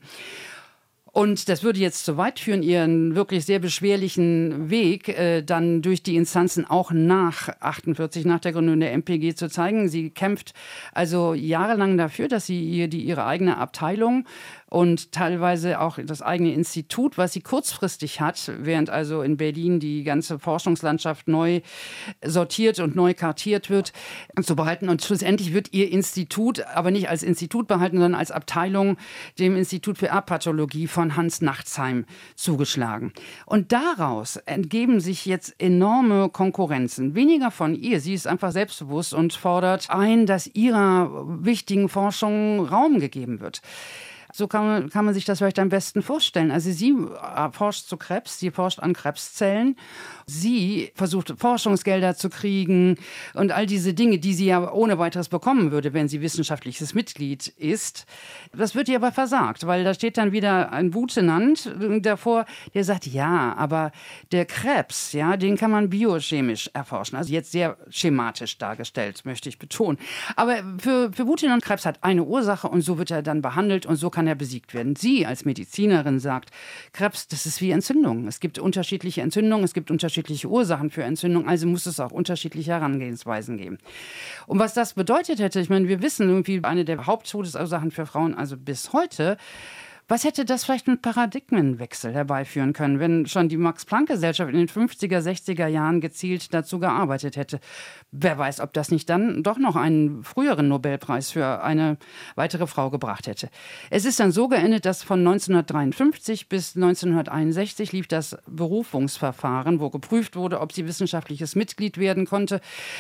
[1.14, 6.04] Und das würde jetzt zu weit führen, ihren wirklich sehr beschwerlichen Weg äh, dann durch
[6.04, 9.90] die Instanzen auch nach 48, nach der Gründung der MPG zu zeigen.
[9.90, 10.54] Sie kämpft
[10.94, 14.26] also jahrelang dafür, dass sie ihr, die, ihre eigene Abteilung
[14.72, 20.06] und teilweise auch das eigene Institut, was sie kurzfristig hat, während also in Berlin die
[20.06, 21.60] ganze Forschungslandschaft neu
[22.24, 23.92] sortiert und neu kartiert wird,
[24.42, 24.88] zu behalten.
[24.88, 28.96] Und schlussendlich wird ihr Institut aber nicht als Institut behalten, sondern als Abteilung
[29.38, 32.06] dem Institut für Erbpathologie von Hans Nachtsheim
[32.36, 33.12] zugeschlagen.
[33.46, 37.14] Und daraus entgeben sich jetzt enorme Konkurrenzen.
[37.14, 38.00] Weniger von ihr.
[38.00, 43.62] Sie ist einfach selbstbewusst und fordert ein, dass ihrer wichtigen Forschung Raum gegeben wird.
[44.34, 46.52] So kann man, kann man sich das vielleicht am besten vorstellen.
[46.52, 49.76] Also sie äh, forscht zu Krebs, sie forscht an Krebszellen
[50.32, 52.98] sie versucht, Forschungsgelder zu kriegen
[53.34, 57.48] und all diese Dinge, die sie ja ohne weiteres bekommen würde, wenn sie wissenschaftliches Mitglied
[57.48, 58.06] ist.
[58.56, 61.70] Das wird ihr aber versagt, weil da steht dann wieder ein Butenant
[62.02, 63.92] davor, der sagt, ja, aber
[64.32, 67.18] der Krebs, ja, den kann man biochemisch erforschen.
[67.18, 69.98] Also jetzt sehr schematisch dargestellt, möchte ich betonen.
[70.36, 73.98] Aber für, für Butenant Krebs hat eine Ursache und so wird er dann behandelt und
[73.98, 74.96] so kann er besiegt werden.
[74.96, 76.52] Sie als Medizinerin sagt,
[76.94, 78.28] Krebs, das ist wie Entzündung.
[78.28, 82.12] Es gibt unterschiedliche Entzündungen, es gibt unterschiedliche unterschiedliche Ursachen für Entzündung, also muss es auch
[82.12, 83.78] unterschiedliche Herangehensweisen geben.
[84.48, 88.34] Und was das bedeutet hätte, ich meine, wir wissen irgendwie, eine der Haupttodesursachen für Frauen,
[88.34, 89.38] also bis heute,
[90.12, 95.22] was hätte das vielleicht mit Paradigmenwechsel herbeiführen können, wenn schon die Max-Planck-Gesellschaft in den 50er,
[95.22, 97.62] 60er Jahren gezielt dazu gearbeitet hätte?
[98.12, 101.96] Wer weiß, ob das nicht dann doch noch einen früheren Nobelpreis für eine
[102.36, 103.48] weitere Frau gebracht hätte.
[103.90, 110.36] Es ist dann so geendet, dass von 1953 bis 1961 lief das Berufungsverfahren, wo geprüft
[110.36, 112.60] wurde, ob sie wissenschaftliches Mitglied werden konnte.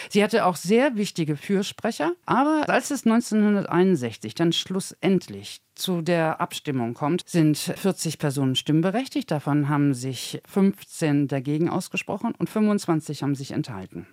[0.09, 6.93] Sie hatte auch sehr wichtige Fürsprecher, aber als es 1961 dann schlussendlich zu der Abstimmung
[6.93, 9.29] kommt, sind 40 Personen stimmberechtigt.
[9.31, 14.07] Davon haben sich 15 dagegen ausgesprochen und 25 haben sich enthalten.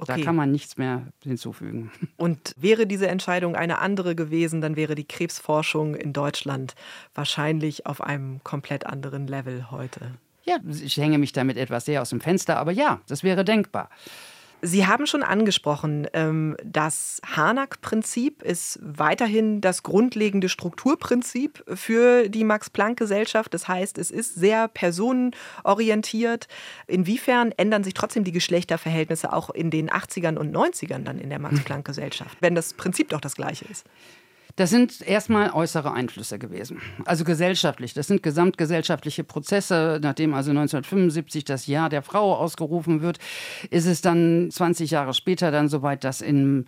[0.00, 0.20] Okay.
[0.20, 1.90] Da kann man nichts mehr hinzufügen.
[2.16, 6.76] Und wäre diese Entscheidung eine andere gewesen, dann wäre die Krebsforschung in Deutschland
[7.16, 10.14] wahrscheinlich auf einem komplett anderen Level heute.
[10.44, 13.90] Ja, ich hänge mich damit etwas sehr aus dem Fenster, aber ja, das wäre denkbar.
[14.60, 23.54] Sie haben schon angesprochen, ähm, das Harnack-Prinzip ist weiterhin das grundlegende Strukturprinzip für die Max-Planck-Gesellschaft.
[23.54, 26.48] Das heißt, es ist sehr personenorientiert.
[26.88, 31.38] Inwiefern ändern sich trotzdem die Geschlechterverhältnisse auch in den 80ern und 90ern dann in der
[31.38, 33.86] Max-Planck-Gesellschaft, wenn das Prinzip doch das gleiche ist?
[34.58, 36.82] Das sind erstmal äußere Einflüsse gewesen.
[37.04, 37.94] Also gesellschaftlich.
[37.94, 40.00] Das sind gesamtgesellschaftliche Prozesse.
[40.02, 43.18] Nachdem also 1975 das Jahr der Frau ausgerufen wird,
[43.70, 46.66] ist es dann 20 Jahre später dann soweit, dass in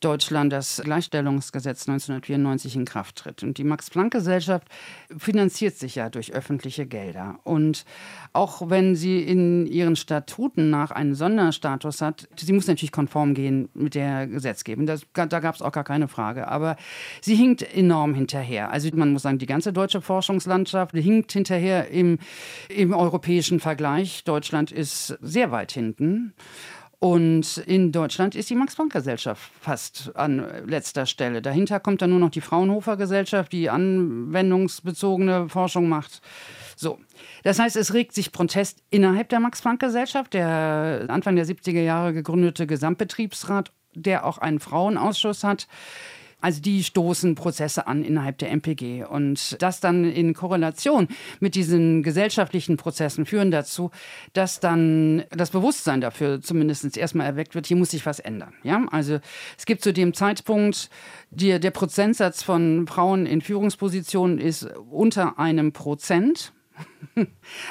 [0.00, 3.42] Deutschland das Gleichstellungsgesetz 1994 in Kraft tritt.
[3.42, 4.68] Und die Max-Planck-Gesellschaft
[5.16, 7.38] finanziert sich ja durch öffentliche Gelder.
[7.44, 7.86] Und
[8.34, 13.70] auch wenn sie in ihren Statuten nach einen Sonderstatus hat, sie muss natürlich konform gehen
[13.72, 14.84] mit der Gesetzgebung.
[14.84, 16.48] Das, da gab es auch gar keine Frage.
[16.48, 16.76] Aber
[17.22, 18.70] sie hinkt enorm hinterher.
[18.70, 22.18] Also man muss sagen, die ganze deutsche Forschungslandschaft hinkt hinterher im,
[22.68, 24.24] im europäischen Vergleich.
[24.24, 26.34] Deutschland ist sehr weit hinten.
[27.06, 31.40] Und in Deutschland ist die Max-Planck-Gesellschaft fast an letzter Stelle.
[31.40, 36.20] Dahinter kommt dann nur noch die Fraunhofer-Gesellschaft, die anwendungsbezogene Forschung macht.
[36.74, 36.98] So.
[37.44, 42.66] Das heißt, es regt sich Protest innerhalb der Max-Planck-Gesellschaft, der Anfang der 70er Jahre gegründete
[42.66, 45.68] Gesamtbetriebsrat, der auch einen Frauenausschuss hat.
[46.40, 49.04] Also die stoßen Prozesse an innerhalb der MPG.
[49.04, 51.08] Und das dann in Korrelation
[51.40, 53.90] mit diesen gesellschaftlichen Prozessen führen dazu,
[54.34, 58.52] dass dann das Bewusstsein dafür zumindest erstmal erweckt wird, hier muss sich was ändern.
[58.62, 58.86] Ja?
[58.90, 59.18] Also
[59.56, 60.90] es gibt zu dem Zeitpunkt,
[61.30, 66.52] die, der Prozentsatz von Frauen in Führungspositionen ist unter einem Prozent.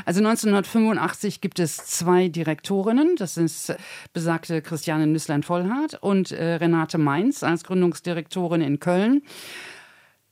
[0.05, 3.15] Also 1985 gibt es zwei Direktorinnen.
[3.17, 3.75] Das ist
[4.11, 9.21] besagte Christiane Nüsslein-Vollhardt und äh, Renate Mainz als Gründungsdirektorin in Köln.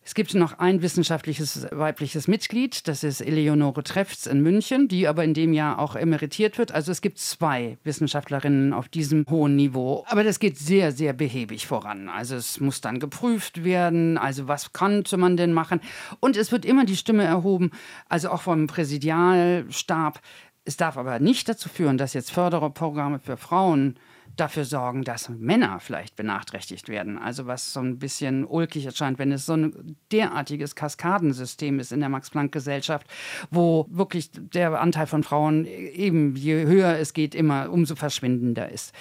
[0.06, 5.24] Es gibt noch ein wissenschaftliches weibliches Mitglied, das ist Eleonore Treffs in München, die aber
[5.24, 6.74] in dem Jahr auch emeritiert wird.
[6.74, 10.04] Also es gibt zwei Wissenschaftlerinnen auf diesem hohen Niveau.
[10.08, 12.10] Aber das geht sehr, sehr behäbig voran.
[12.10, 15.80] Also es muss dann geprüft werden, also was könnte man denn machen?
[16.20, 17.72] Und es wird immer die Stimme erhoben,
[18.10, 20.20] also auch vom Präsidialstab.
[20.66, 23.98] Es darf aber nicht dazu führen, dass jetzt Förderprogramme für Frauen
[24.36, 27.18] dafür sorgen, dass Männer vielleicht benachträchtigt werden.
[27.18, 32.00] Also was so ein bisschen ulkig erscheint, wenn es so ein derartiges Kaskadensystem ist in
[32.00, 33.08] der Max-Planck-Gesellschaft,
[33.52, 38.94] wo wirklich der Anteil von Frauen eben, je höher es geht, immer umso verschwindender ist.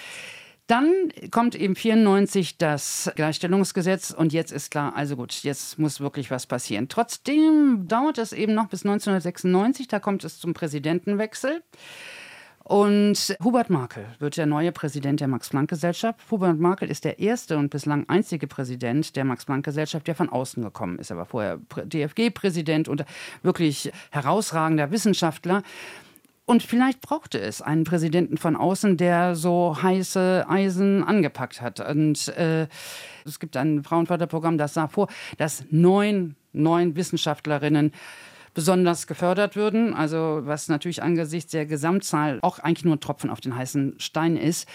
[0.68, 6.30] Dann kommt eben 94 das Gleichstellungsgesetz und jetzt ist klar, also gut, jetzt muss wirklich
[6.30, 6.88] was passieren.
[6.88, 11.62] Trotzdem dauert es eben noch bis 1996, da kommt es zum Präsidentenwechsel.
[12.64, 16.20] Und Hubert Markel wird der neue Präsident der Max-Planck-Gesellschaft.
[16.30, 20.98] Hubert Markel ist der erste und bislang einzige Präsident der Max-Planck-Gesellschaft, der von außen gekommen
[20.98, 21.10] ist.
[21.10, 23.04] Er war vorher DFG-Präsident und
[23.42, 25.62] wirklich herausragender Wissenschaftler.
[26.44, 31.80] Und vielleicht brauchte es einen Präsidenten von außen, der so heiße Eisen angepackt hat.
[31.80, 32.66] Und äh,
[33.24, 37.92] es gibt ein Frauenförderprogramm, das sah vor, dass neun, neun Wissenschaftlerinnen
[38.54, 39.94] besonders gefördert würden.
[39.94, 44.36] Also was natürlich angesichts der Gesamtzahl auch eigentlich nur ein Tropfen auf den heißen Stein
[44.36, 44.68] ist.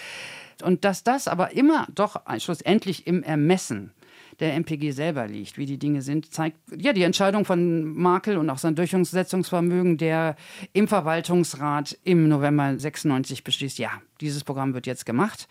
[0.62, 3.92] Und dass das aber immer doch schlussendlich im Ermessen
[4.40, 8.50] der MPG selber liegt, wie die Dinge sind, zeigt ja die Entscheidung von Markel und
[8.50, 10.36] auch sein Durchsetzungsvermögen, der
[10.72, 15.48] im Verwaltungsrat im November 96 beschließt, ja, dieses Programm wird jetzt gemacht.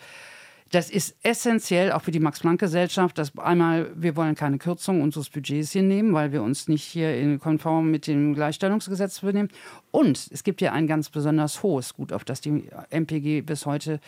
[0.71, 5.71] Das ist essentiell auch für die Max-Planck-Gesellschaft, dass einmal, wir wollen keine Kürzung unseres Budgets
[5.71, 9.49] hier nehmen, weil wir uns nicht hier in konform mit dem Gleichstellungsgesetz benehmen.
[9.91, 13.99] Und es gibt ja ein ganz besonders hohes Gut, auf das die MPG bis heute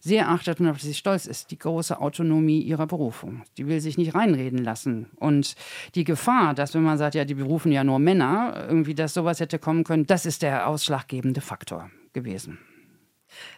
[0.00, 3.42] sehr achtet und auf das sie stolz ist, die große Autonomie ihrer Berufung.
[3.58, 5.06] Die will sich nicht reinreden lassen.
[5.16, 5.54] Und
[5.94, 9.40] die Gefahr, dass wenn man sagt, ja, die berufen ja nur Männer, irgendwie, dass sowas
[9.40, 12.58] hätte kommen können, das ist der ausschlaggebende Faktor gewesen.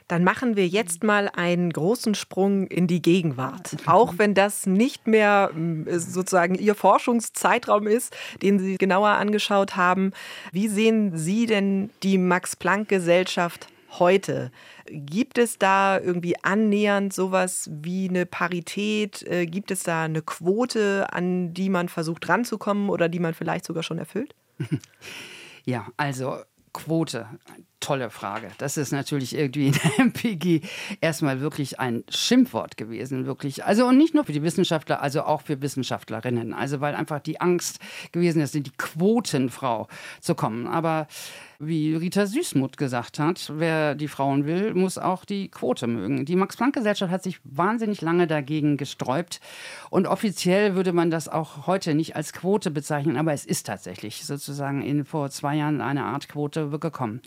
[0.08, 3.76] Dann machen wir jetzt mal einen großen Sprung in die Gegenwart.
[3.86, 10.12] Auch wenn das nicht mehr äh, sozusagen Ihr Forschungszeitraum ist, den Sie genauer angeschaut haben.
[10.50, 13.68] Wie sehen Sie denn die Max-Planck-Gesellschaft
[13.98, 14.50] heute?
[14.86, 19.22] Gibt es da irgendwie annähernd sowas wie eine Parität?
[19.24, 23.66] Äh, gibt es da eine Quote, an die man versucht ranzukommen oder die man vielleicht
[23.66, 24.34] sogar schon erfüllt?
[25.64, 26.38] Ja, also
[26.72, 27.26] Quote,
[27.80, 28.48] tolle Frage.
[28.58, 30.60] Das ist natürlich irgendwie in der MPG
[31.00, 33.64] erstmal wirklich ein Schimpfwort gewesen, wirklich.
[33.64, 36.52] Also und nicht nur für die Wissenschaftler, also auch für Wissenschaftlerinnen.
[36.52, 37.78] Also weil einfach die Angst
[38.12, 39.88] gewesen ist, in die Quotenfrau
[40.20, 40.66] zu kommen.
[40.66, 41.06] Aber
[41.60, 46.24] wie Rita Süßmuth gesagt hat, wer die Frauen will, muss auch die Quote mögen.
[46.24, 49.40] Die Max-Planck-Gesellschaft hat sich wahnsinnig lange dagegen gesträubt.
[49.90, 54.24] Und offiziell würde man das auch heute nicht als Quote bezeichnen, aber es ist tatsächlich
[54.24, 57.22] sozusagen in vor zwei Jahren eine Art Quote gekommen.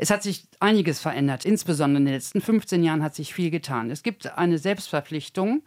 [0.00, 1.44] Es hat sich einiges verändert.
[1.44, 3.90] Insbesondere in den letzten 15 Jahren hat sich viel getan.
[3.90, 5.62] Es gibt eine Selbstverpflichtung.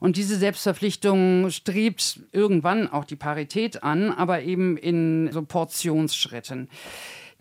[0.00, 6.68] Und diese Selbstverpflichtung strebt irgendwann auch die Parität an, aber eben in so Portionsschritten.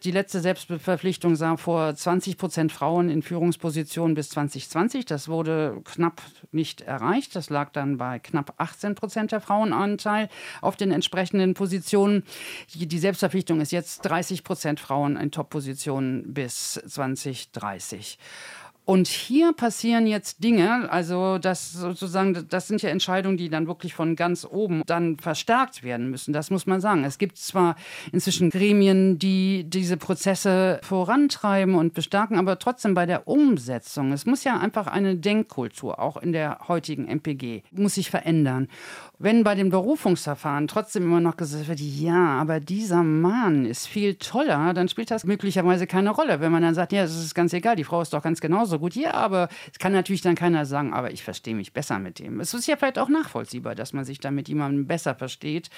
[0.04, 5.06] Die letzte Selbstverpflichtung sah vor 20 Prozent Frauen in Führungspositionen bis 2020.
[5.06, 7.36] Das wurde knapp nicht erreicht.
[7.36, 10.30] Das lag dann bei knapp 18 Prozent der Frauenanteil
[10.62, 12.24] auf den entsprechenden Positionen.
[12.74, 18.18] Die, Selbstverpflichtung ist jetzt 30 Prozent Frauen in Top-Positionen bis 2030.
[18.84, 23.94] Und hier passieren jetzt Dinge, also das sozusagen, das sind ja Entscheidungen, die dann wirklich
[23.94, 26.34] von ganz oben dann verstärkt werden müssen.
[26.34, 27.04] Das muss man sagen.
[27.04, 27.76] Es gibt zwar
[28.12, 34.44] inzwischen Gremien, die diese Prozesse vorantreiben und bestärken, aber trotzdem bei der Umsetzung, es muss
[34.44, 38.68] ja einfach eine Denkkultur, auch in der heutigen MPG, muss sich verändern.
[39.20, 44.16] Wenn bei den Berufungsverfahren trotzdem immer noch gesagt wird, ja, aber dieser Mann ist viel
[44.16, 46.42] toller, dann spielt das möglicherweise keine Rolle.
[46.42, 48.71] Wenn man dann sagt, ja, das ist ganz egal, die Frau ist doch ganz genauso
[48.80, 48.96] gut.
[48.96, 52.40] Ja, aber es kann natürlich dann keiner sagen, aber ich verstehe mich besser mit dem.
[52.40, 55.70] Es ist ja vielleicht auch nachvollziehbar, dass man sich da mit jemandem besser versteht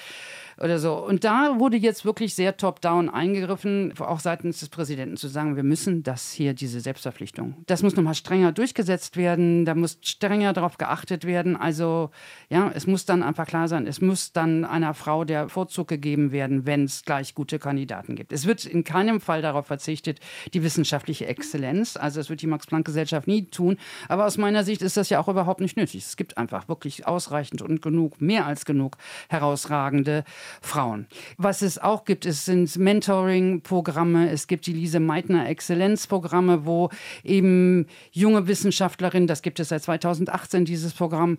[0.60, 0.94] oder so.
[0.94, 5.62] Und da wurde jetzt wirklich sehr top-down eingegriffen, auch seitens des Präsidenten zu sagen, wir
[5.62, 10.78] müssen das hier, diese Selbstverpflichtung, das muss nochmal strenger durchgesetzt werden, da muss strenger darauf
[10.78, 11.56] geachtet werden.
[11.56, 12.10] Also
[12.50, 16.32] ja, es muss dann einfach klar sein, es muss dann einer Frau der Vorzug gegeben
[16.32, 18.32] werden, wenn es gleich gute Kandidaten gibt.
[18.32, 20.20] Es wird in keinem Fall darauf verzichtet,
[20.52, 23.76] die wissenschaftliche Exzellenz, also das wird die Max-Planck-Gesellschaft nie tun,
[24.08, 26.04] aber aus meiner Sicht ist das ja auch überhaupt nicht nötig.
[26.04, 28.96] Es gibt einfach wirklich ausreichend und genug, mehr als genug
[29.28, 30.24] herausragende
[30.60, 31.06] Frauen.
[31.36, 36.90] Was es auch gibt, es sind Mentoring-Programme, es gibt die Lise Meitner Exzellenzprogramme, wo
[37.22, 41.38] eben junge Wissenschaftlerinnen, das gibt es seit 2018, dieses Programm,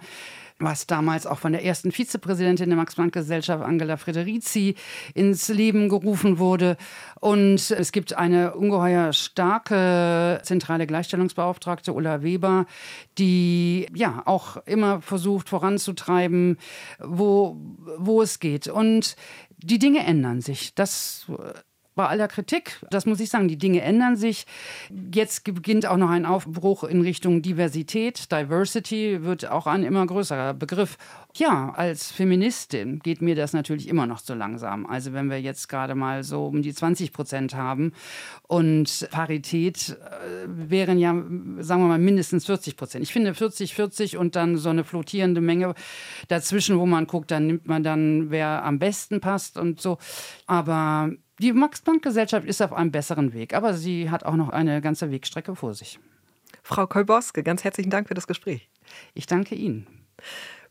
[0.60, 4.76] was damals auch von der ersten Vizepräsidentin der Max-Planck-Gesellschaft, Angela Frederici,
[5.13, 6.78] ins Leben gerufen wurde.
[7.20, 12.68] Und es gibt eine ungeheuer starke zentrale Gleichstellungsbeauftragte, Ulla Weber,
[13.18, 16.58] die ja auch immer versucht voranzutreiben,
[17.00, 17.58] wo,
[17.98, 18.67] wo es geht.
[18.67, 19.17] Und
[19.58, 20.73] die Dinge ändern sich.
[20.73, 21.25] Das
[21.96, 24.46] bei aller Kritik, das muss ich sagen, die Dinge ändern sich.
[25.13, 28.31] Jetzt beginnt auch noch ein Aufbruch in Richtung Diversität.
[28.31, 30.98] Diversity wird auch ein immer größerer Begriff.
[31.35, 34.85] Ja, als Feministin geht mir das natürlich immer noch so langsam.
[34.85, 37.93] Also wenn wir jetzt gerade mal so um die 20 Prozent haben
[38.43, 41.13] und Parität äh, wären ja,
[41.60, 43.04] sagen wir mal, mindestens 40 Prozent.
[43.04, 45.75] Ich finde 40, 40 und dann so eine flottierende Menge
[46.27, 49.98] dazwischen, wo man guckt, dann nimmt man dann, wer am besten passt und so.
[50.46, 55.12] Aber die Max-Planck-Gesellschaft ist auf einem besseren Weg, aber sie hat auch noch eine ganze
[55.12, 56.00] Wegstrecke vor sich.
[56.63, 58.69] Frau Kolboske, ganz herzlichen Dank für das Gespräch.
[59.13, 59.88] Ich danke Ihnen.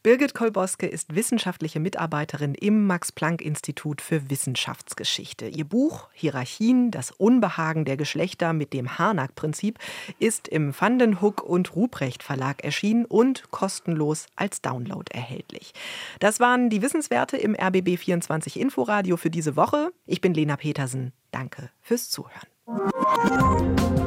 [0.04, 5.46] Birgit Kolboske ist wissenschaftliche Mitarbeiterin im Max-Planck-Institut für Wissenschaftsgeschichte.
[5.46, 9.78] Ihr Buch Hierarchien, das Unbehagen der Geschlechter mit dem Harnack-Prinzip
[10.18, 15.72] ist im Vandenhoek und Ruprecht Verlag erschienen und kostenlos als Download erhältlich.
[16.20, 19.90] Das waren die Wissenswerte im RBB 24 Inforadio für diese Woche.
[20.04, 21.14] Ich bin Lena Petersen.
[21.30, 22.48] Danke fürs Zuhören.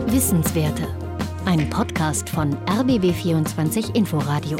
[0.06, 0.88] Wissenswerte.
[1.46, 4.60] Ein Podcast von RBB 24 Inforadio.